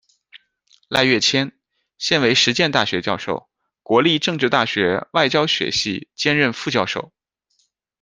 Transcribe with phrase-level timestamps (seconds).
[0.87, 1.51] 赖岳谦，
[1.99, 3.47] 现为实践大学教授、
[3.83, 7.13] 国立政治大学外交学系兼任副教授。